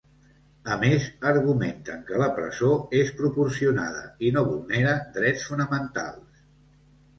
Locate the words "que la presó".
2.07-2.71